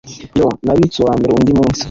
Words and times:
yoo, 0.37 0.53
nabitse 0.65 0.97
uwambere 0.99 1.31
undi 1.33 1.51
munsi! 1.59 1.79